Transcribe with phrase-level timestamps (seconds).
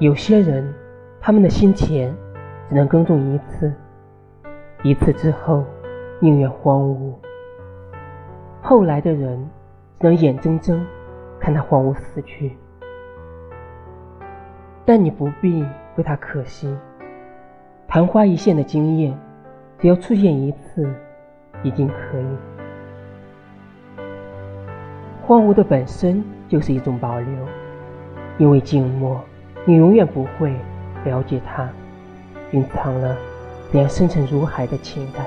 [0.00, 0.66] 有些人，
[1.20, 2.10] 他们的心田
[2.70, 3.70] 只能耕种一次，
[4.82, 5.62] 一次之后
[6.20, 7.12] 宁愿荒芜。
[8.62, 9.38] 后来的人
[9.98, 10.82] 只能眼睁睁
[11.38, 12.56] 看它荒芜死去。
[14.86, 15.62] 但你不必
[15.96, 16.74] 为它可惜，
[17.86, 19.14] 昙花一现的经验，
[19.78, 20.90] 只要出现一次，
[21.62, 24.02] 已经可以。
[25.20, 27.34] 荒芜的本身就是一种保留，
[28.38, 29.22] 因为静默。
[29.66, 30.54] 你永远不会
[31.04, 31.68] 了解他，
[32.52, 33.16] 蕴藏了
[33.72, 35.24] 连深沉如海的情感。